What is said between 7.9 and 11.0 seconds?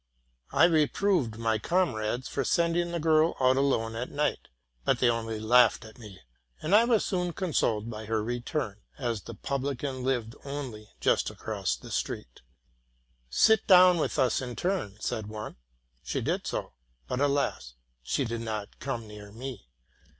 her return, as the publican lived only